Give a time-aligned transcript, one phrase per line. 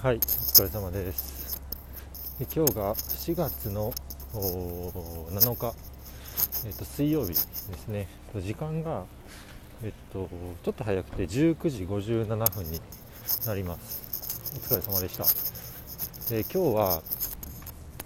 [0.00, 1.60] はい、お疲れ様です。
[2.38, 3.92] で今日が4月の
[4.32, 5.74] 7日、
[6.66, 8.06] えっと水曜日ですね。
[8.36, 9.06] 時間が
[9.82, 10.28] えっと
[10.62, 12.80] ちょっと早くて19時57分に
[13.44, 14.52] なります。
[14.70, 15.24] お疲れ様でした。
[16.32, 17.02] で今日は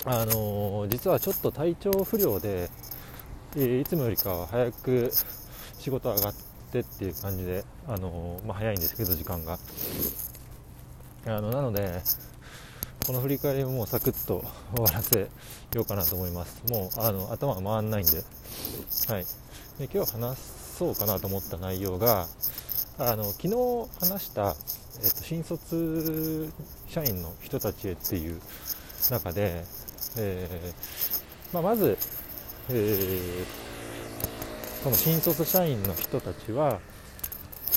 [0.06, 2.70] あのー実はちょっと体調不良で、
[3.54, 5.12] えーいつもよりかは早く
[5.78, 6.34] 仕事上がっ
[6.72, 9.58] てっていう感じで、あのーまあ、早いんですけど時間が。
[11.26, 12.02] あのなので、
[13.06, 14.44] この振り返りももうサクッと
[14.74, 15.20] 終わらせ
[15.74, 16.62] ようかなと思います。
[16.68, 18.24] もうあの頭が回らないんで、
[19.08, 19.24] はい、
[19.78, 22.26] で今日話そうかなと思った内容が、
[22.98, 23.54] あの昨日
[24.00, 24.56] 話した、
[25.02, 26.52] えっと、新卒
[26.88, 28.40] 社員の人たちへっていう
[29.10, 29.64] 中で、
[30.16, 31.96] えーまあ、まず、
[32.70, 33.62] えー
[34.82, 36.80] その新卒社員の人たちは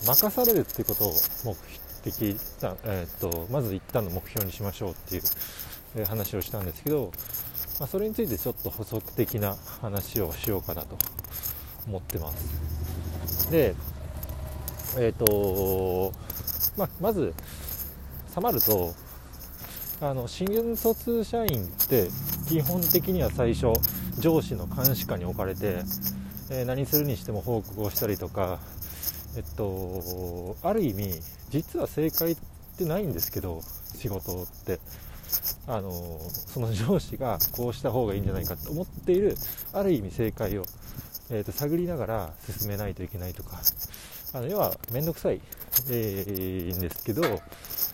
[0.07, 1.55] 任されるっていうことを目
[2.05, 2.37] 的、
[2.85, 5.23] えー、とまず一旦の目標にしましょうっていう、
[6.05, 7.11] 話をしたんですけど、
[7.79, 10.97] まあ、それについてちょっと補足的な話をしようかなと
[11.87, 13.49] 思ってます。
[13.49, 13.75] で
[14.97, 16.11] えっ、と
[16.77, 17.33] まあ、まず
[18.27, 18.93] さまると
[20.01, 22.09] あの新卒社員って
[22.49, 23.73] 基本的には最初
[24.19, 25.83] 上司の監視下に置かれて、
[26.49, 28.59] えー何するにしても報告をしたりとか、
[29.35, 32.37] えっと、ある意味実は正解っ
[32.77, 33.61] てないんですけど
[33.95, 34.79] 仕事って。
[35.67, 35.91] あの
[36.29, 39.35] その上司がこうした方がいいんじゃないかと思っている
[39.73, 40.65] ある意味正解を、
[41.29, 43.59] えーと探りながら進めないといけないとか。
[44.33, 45.39] あの要は面倒くさい、
[45.89, 47.21] えーんですけど、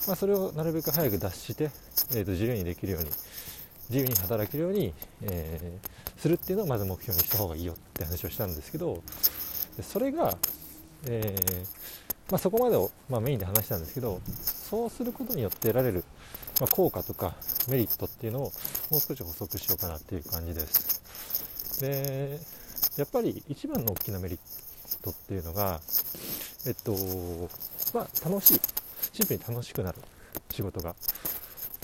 [0.08, 1.70] まあ、それをなるべく早く脱して、
[2.16, 3.10] えーと自由にできるように
[3.90, 9.02] 自由に働けるように、えーするっていうのをまず目標にした方がいいよって話をしたんですけど
[9.82, 10.38] それが、
[11.08, 11.92] えー
[12.32, 16.06] まあ、そこまでを、まあ、メインで話したんですけどそうすることによって得られる、
[16.62, 17.36] まあ、効果とか
[17.68, 18.52] メリットっていうのを
[18.90, 21.82] もう少し補足しようかなっていう感じです。
[21.82, 22.40] で
[22.98, 24.40] やっぱり一番の大きなメリッ
[25.04, 25.82] トっていうのが
[26.66, 26.96] えっと
[27.94, 28.62] まあ楽しい
[29.14, 29.98] シンプルに楽しくなる
[30.52, 30.96] 仕事が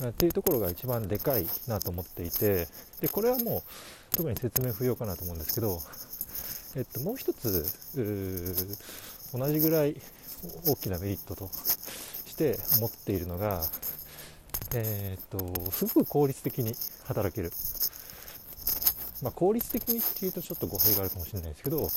[0.08, 2.68] っていうところが一番でかいなと思っていて
[3.02, 5.81] でこれはもう特に説明不要かなと思うんですけど、
[6.76, 9.96] えっと、もう一つう同じぐらい
[10.68, 11.50] 大きなメリットと
[12.26, 13.64] して思っているのが、
[14.76, 17.52] えっとすごく効率的に働ける、
[19.22, 21.90] まあ、効率的にっていうとちょっと語弊があるかもしれないですけど、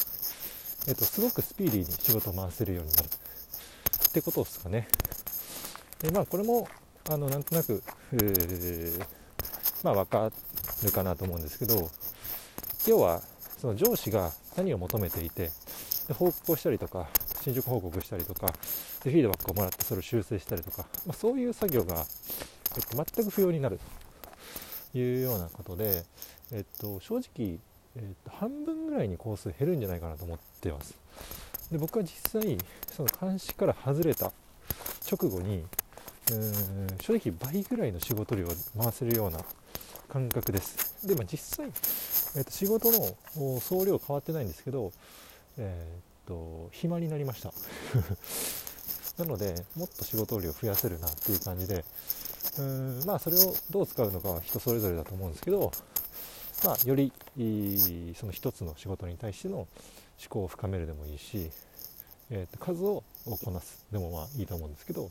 [0.89, 4.89] えっと、すごくスピーディーに仕事を回せるようになるってことですかね。
[6.01, 6.67] でまあこれも
[7.09, 7.83] あのなんとなく、
[8.13, 9.05] うー
[9.83, 10.31] まあ、分か
[10.85, 11.91] るかなと思うんですけど
[12.87, 13.23] 要は
[13.61, 15.51] その上司が何を求めていて
[16.09, 17.09] で報告をしたりとか
[17.43, 18.47] 進捗報告したりとか
[19.05, 22.05] でフィードバックをもらってそれを修正したりとか、まあ、そういう作業が、
[22.77, 23.79] えっと、全く不要になる
[24.93, 26.05] というようなことで、
[26.53, 27.59] えっと、正直、
[27.97, 30.95] えっと、半分ぐらいに工数減るんじゃないかなと思ってます。
[31.71, 32.59] で僕は実際
[32.91, 34.33] その監視から外れた
[35.11, 35.65] 直後に
[37.01, 38.51] 正直倍ぐらいの仕事量を
[38.81, 39.41] 回せるような
[40.09, 41.07] 感覚です。
[41.07, 41.71] でも実際、
[42.37, 44.93] えーと仕事の総量変わってないんですけど、
[45.59, 47.53] えー、と暇になりました。
[49.19, 51.85] なのでもっと仕事量増やせるなっていう感じで
[52.59, 55.71] うーんまあそれをどう使うのかは人それぞれだと思うんですけど
[56.65, 57.11] まあ、より
[58.19, 59.69] その一つの仕事に対しての思
[60.29, 61.51] 考を深めるでもいいし、
[62.29, 65.11] えーと数をこなすでもまあいいと思うんですけど、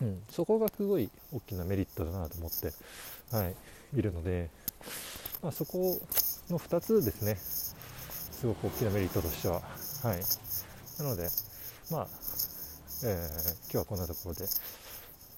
[0.00, 2.72] うん、そこがすごい大きなメリットだなと思って、
[3.30, 3.54] はい、
[3.94, 4.48] いるので、
[5.42, 6.00] まあ、そこ
[6.50, 7.36] の2つですね。
[7.36, 9.62] すごく大きなメリットとしては、
[10.02, 10.20] はい、
[11.02, 11.28] なので、
[11.90, 12.06] まあ
[13.04, 14.44] えー今日はこんなところで、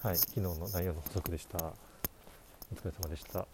[0.03, 1.59] はい、昨日の内容の補足でした。
[1.59, 3.47] お疲れ様でした。